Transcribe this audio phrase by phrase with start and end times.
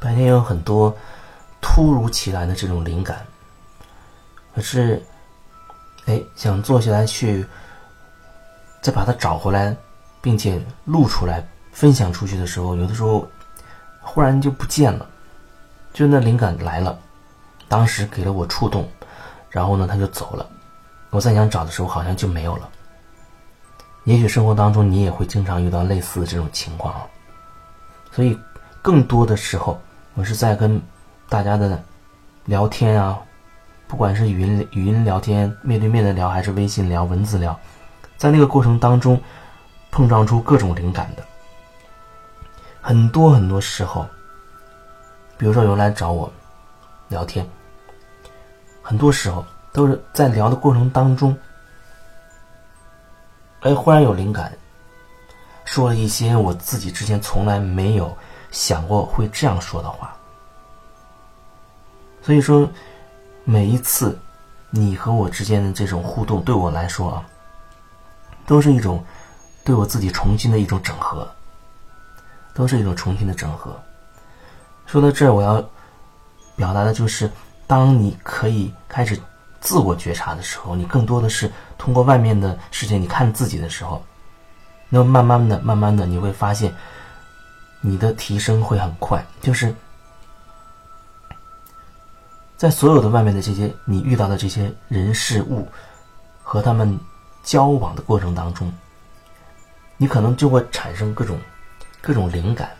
[0.00, 0.96] 白天有很多
[1.60, 3.26] 突如其来的这种灵感，
[4.54, 5.02] 可是，
[6.06, 7.44] 哎，想坐下来去
[8.80, 9.76] 再把它找回来，
[10.22, 13.28] 并且录出来分享出去的时候，有的时候
[14.00, 15.04] 忽然就不见了，
[15.92, 16.96] 就那灵感来了，
[17.66, 18.88] 当时给了我触动，
[19.50, 20.48] 然后呢，他就走了。
[21.10, 22.68] 我再想找的时候，好像就没有了。
[24.04, 26.94] 也许生活当中你也会经常遇到类似的这种情况，
[28.12, 28.38] 所以
[28.80, 29.76] 更多的时候。
[30.18, 30.82] 我是在跟
[31.28, 31.80] 大家的
[32.44, 33.20] 聊天啊，
[33.86, 37.56] 不管是语音语音聊天、面对面的聊，还是微信聊、文字聊，
[38.16, 39.22] 在那个过程当中
[39.92, 41.22] 碰撞出各种灵感的。
[42.80, 44.04] 很多很多时候，
[45.36, 46.28] 比如说有人来找我
[47.06, 47.48] 聊天，
[48.82, 51.36] 很多时候都是在聊的过程当中，
[53.60, 54.52] 哎，忽然有灵感，
[55.64, 58.18] 说了一些我自己之前从来没有。
[58.50, 60.16] 想过会这样说的话，
[62.22, 62.68] 所以说，
[63.44, 64.18] 每一次
[64.70, 67.24] 你和我之间的这种互动，对我来说啊，
[68.46, 69.04] 都是一种
[69.64, 71.30] 对我自己重新的一种整合，
[72.54, 73.78] 都是一种重新的整合。
[74.86, 75.62] 说到这儿，我要
[76.56, 77.30] 表达的就是，
[77.66, 79.18] 当你可以开始
[79.60, 84.02] 自我觉察的时候，你更多的是通过外面的世界，你看自己的时候，
[84.88, 86.74] 那么慢慢的、慢慢的，你会发现。
[87.80, 89.74] 你的提升会很快，就是
[92.56, 95.68] 在所有的外面的这些你遇到的这些人事物
[96.42, 96.98] 和他们
[97.42, 98.72] 交往的过程当中，
[99.96, 101.38] 你可能就会产生各种
[102.00, 102.70] 各种灵感，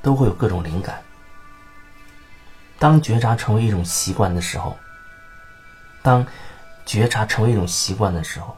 [0.00, 1.02] 都会有各种灵感。
[2.78, 4.76] 当觉察成为一种习惯的时候，
[6.02, 6.26] 当
[6.86, 8.56] 觉察成为一种习惯的时候。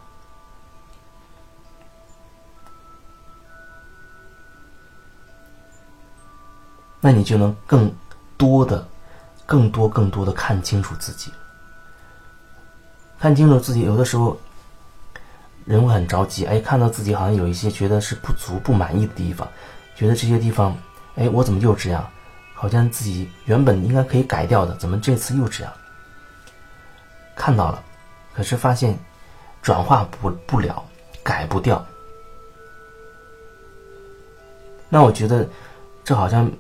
[7.05, 7.93] 那你就能更
[8.39, 8.89] 多的、
[9.45, 11.31] 更多、更多的看清楚自己，
[13.21, 13.83] 看清楚自己。
[13.83, 14.35] 有的时候，
[15.67, 19.47] 人会很着急，哎，看到自己好像有一些觉得是不足、不满意的地方，
[19.95, 20.75] 觉得这些地方，
[21.17, 22.11] 哎，我怎么又这样？
[22.55, 25.71] 好像自己原本应该可以改掉的，怎么这次又这样？
[27.37, 27.85] 看到了，
[28.33, 28.99] 可是发现
[29.61, 30.83] 转化不不了，
[31.23, 31.85] 改不掉。
[34.89, 35.47] 那我觉得
[36.03, 36.51] 这好像。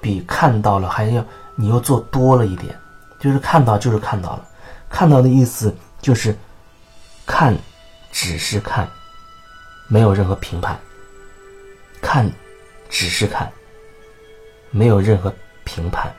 [0.00, 1.24] 比看到了还要，
[1.54, 2.74] 你又做多了一点，
[3.18, 4.48] 就是看到就是看到了，
[4.88, 6.36] 看到的意思就是
[7.26, 7.56] 看，
[8.10, 8.88] 只是看，
[9.88, 10.78] 没有任何评判。
[12.00, 12.30] 看，
[12.88, 13.52] 只是看，
[14.70, 15.32] 没有任何
[15.64, 16.10] 评判。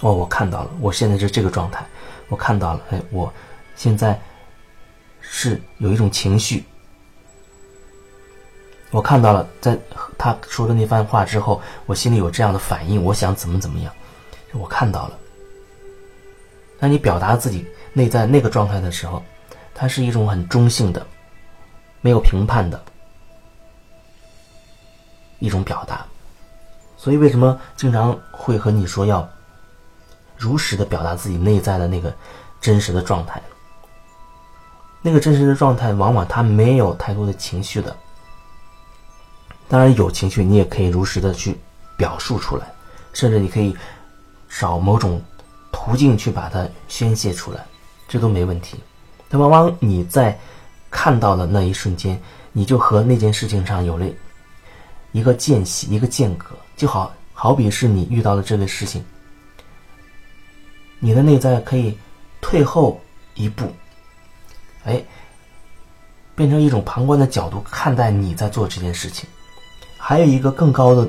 [0.00, 1.86] 哦，我看到了，我现在是这个状态，
[2.28, 3.32] 我看到了，哎，我
[3.74, 4.20] 现在
[5.20, 6.64] 是有一种情绪。
[8.90, 9.78] 我看到了，在
[10.16, 13.92] 他说的那番话之后，我心里有这样的反应，我想怎么怎么样，
[14.52, 15.18] 我看到了。
[16.78, 19.22] 当你表达自己内在那个状态的时候，
[19.74, 21.04] 它是一种很中性的、
[22.00, 22.80] 没有评判的
[25.38, 26.06] 一种表达。
[26.96, 29.28] 所以，为什么经常会和你说要
[30.36, 32.14] 如实的表达自己内在的那个
[32.60, 33.42] 真实的状态？
[35.02, 37.94] 那个真实的状态，往往它没有太多的情绪的。
[39.68, 41.56] 当然有情绪，你也可以如实的去
[41.96, 42.72] 表述出来，
[43.12, 43.76] 甚至你可以
[44.48, 45.20] 找某种
[45.72, 47.66] 途径去把它宣泄出来，
[48.06, 48.78] 这都没问题。
[49.28, 50.38] 那往往你在
[50.88, 52.20] 看到的那一瞬间，
[52.52, 54.06] 你就和那件事情上有了
[55.10, 59.04] 一个间隙，一个间隔，就好好比是你遇到了这类事情，
[61.00, 61.98] 你的内在可以
[62.40, 63.00] 退后
[63.34, 63.70] 一步，
[64.84, 65.02] 哎，
[66.36, 69.28] 变成一种旁观的角度看待你在做这件事情。
[70.08, 71.08] 还有一个更高的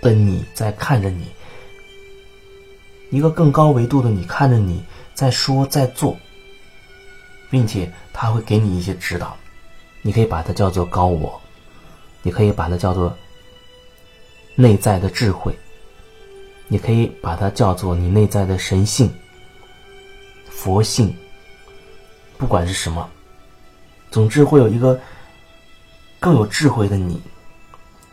[0.00, 1.24] 的你在看着你，
[3.10, 4.84] 一个更高维度的你看着你
[5.14, 6.16] 在说在做，
[7.50, 9.36] 并且他会给你一些指导，
[10.00, 11.40] 你可以把它叫做高我，
[12.22, 13.12] 你可以把它叫做
[14.54, 15.52] 内在的智慧，
[16.68, 19.12] 你可以把它叫做你内在的神性、
[20.48, 21.12] 佛性，
[22.38, 23.10] 不管是什么，
[24.12, 25.00] 总之会有一个
[26.20, 27.20] 更有智慧的你。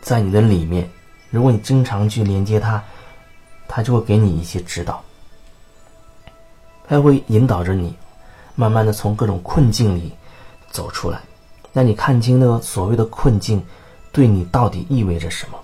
[0.04, 0.86] 在你的里面，
[1.30, 2.80] 如果你经常去连接它，
[3.66, 5.02] 它就会给你一些指导，
[6.86, 7.96] 它会引导着你，
[8.54, 10.12] 慢慢的从各种困境里
[10.70, 11.18] 走出来，
[11.72, 13.64] 让你看清那个所谓的困境
[14.12, 15.58] 对你到底意味着什么。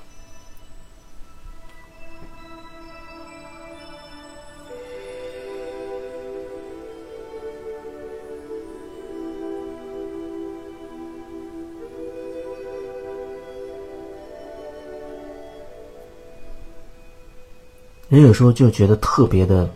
[18.10, 19.70] 人有时候就觉得特别的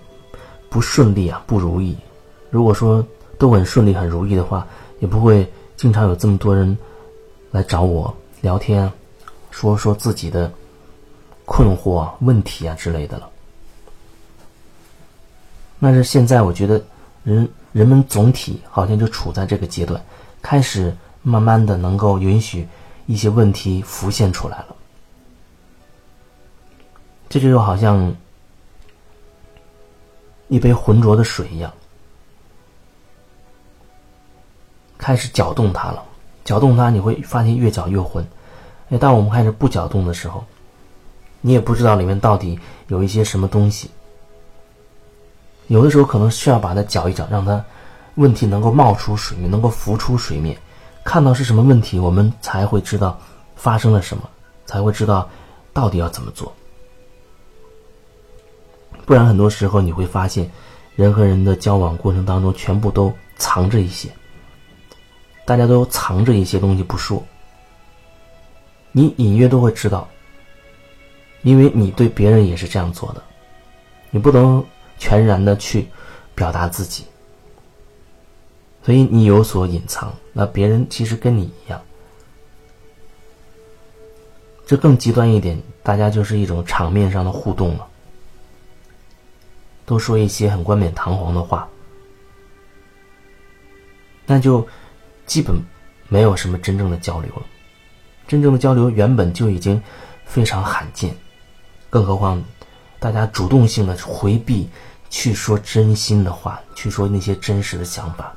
[0.69, 1.97] 不顺利啊，不如意。
[2.51, 3.03] 如果说
[3.39, 4.67] 都很顺利、很如意的话，
[4.99, 6.77] 也不会经常有这么多人
[7.53, 8.93] 来找我聊天，
[9.53, 10.53] 说说自己的
[11.45, 13.31] 困惑、问题啊之类的了。
[15.81, 16.83] 但是现在，我觉得
[17.23, 20.03] 人人们总体好像就处在这个阶段，
[20.43, 20.93] 开始
[21.23, 22.67] 慢慢的能够允许
[23.07, 24.75] 一些问题浮现出来了。
[27.29, 28.15] 这就好像
[30.49, 31.73] 一杯浑浊的水一样，
[34.99, 36.05] 开始搅动它了。
[36.44, 38.26] 搅动它，你会发现越搅越浑。
[38.91, 40.44] 哎，当我们开始不搅动的时候，
[41.41, 42.58] 你也不知道里面到底
[42.88, 43.91] 有一些什么东西。
[45.69, 47.64] 有的时候可能需要把它搅一搅，让它
[48.17, 50.58] 问题能够冒出水面，能够浮出水面，
[51.02, 53.19] 看到是什么问题，我们才会知道
[53.56, 54.29] 发生了什么，
[54.67, 55.26] 才会知道
[55.73, 56.52] 到底要怎么做。
[59.05, 60.51] 不然，很多时候你会发现，
[60.97, 64.09] 人和人的交往过程当中，全部都藏着一些，
[65.45, 67.23] 大家都藏着一些东西不说，
[68.93, 70.09] 你隐约都会知道，
[71.43, 73.23] 因为你对别人也是这样做的，
[74.11, 74.65] 你不能。
[74.97, 75.89] 全然的去
[76.37, 77.05] 表达自己，
[78.85, 81.83] 所以你有所隐藏，那别人其实跟你一样。
[84.65, 87.89] 这更极端一点，大家就是一种场面上的互动了，
[89.87, 91.69] 都说一些很冠冕堂皇的话，
[94.27, 94.67] 那就
[95.27, 95.57] 基本
[96.09, 97.43] 没有什么真正的交流了。
[98.27, 99.83] 真正的交流原本就已经
[100.25, 101.15] 非常罕见，
[101.91, 102.43] 更何况。
[102.99, 104.67] 大家主动性的回避，
[105.11, 108.35] 去说真心的话，去说那些真实的想法。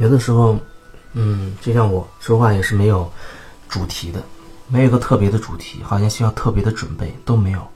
[0.00, 0.58] 有的时候。
[1.12, 3.10] 嗯，就像我说话也是没有
[3.68, 4.22] 主题的，
[4.68, 7.66] 没有一个特别的主题，好像需要特别的准备都没有，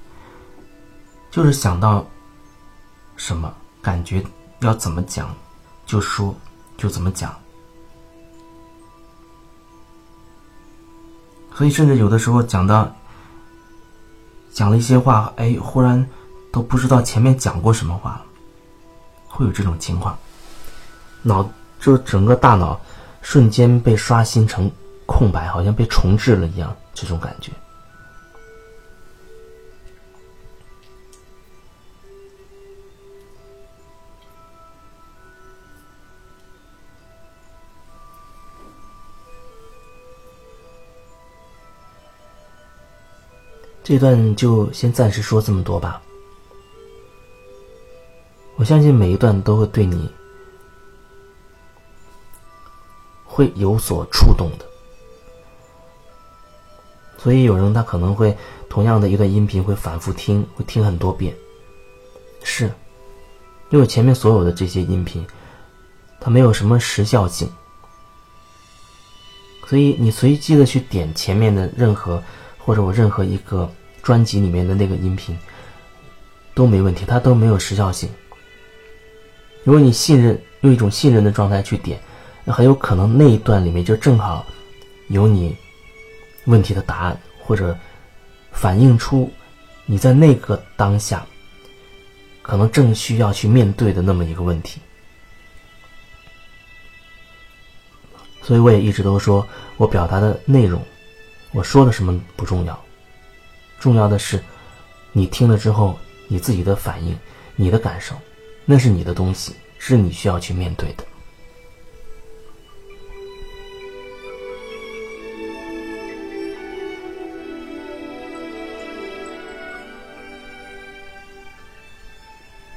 [1.33, 2.07] 就是想到
[3.17, 4.25] 什么感觉
[4.61, 5.35] 要怎么讲
[5.85, 6.33] 就说
[6.77, 7.35] 就怎么讲，
[11.57, 12.89] 所以甚至有的时候讲到
[14.53, 16.09] 讲了一些话，哎，忽然
[16.53, 18.27] 都不知道前面讲过什么话了，
[19.27, 20.17] 会有这种情况，
[21.21, 21.43] 脑
[21.85, 22.81] 就整个大脑。
[23.21, 24.71] 瞬间被刷新成
[25.05, 27.53] 空白，好像被重置了一样，这种感觉。
[43.83, 46.01] 这段就先暂时说这么多吧。
[48.57, 50.11] 我相信每一段都会对你。
[53.35, 54.65] 会有所触动的，
[57.19, 58.37] 所以有人他可能会
[58.71, 61.35] 同样的一段音频会反复听，会听很多遍。
[62.45, 62.71] 是，
[63.71, 65.27] 因为前面所有的这些音频，
[66.21, 67.49] 它没有什么时效性，
[69.67, 72.23] 所以你随机的去点前面的任何
[72.65, 73.69] 或者我任何一个
[74.01, 75.37] 专辑里面的那个音频
[76.55, 78.09] 都没问题，它都没有时效性。
[79.65, 82.01] 如果你信任，用一种信任的状态去点。
[82.45, 84.47] 那很有可能那一段里面就正好
[85.09, 85.57] 有你
[86.45, 87.77] 问题的答案，或者
[88.53, 89.33] 反映出
[89.87, 91.25] 你在那个当下
[92.43, 94.81] 可能正需要去面对的那么一个问题。
[98.43, 99.47] 所以我也一直都说
[99.79, 100.83] 我表达的内容，
[101.53, 102.79] 我说的什么不重要，
[103.81, 104.39] 重要的是
[105.13, 105.99] 你听了之后
[106.29, 107.19] 你自己的反应、
[107.57, 108.15] 你的感受，
[108.67, 111.05] 那是你的东西，是你需要去面对的。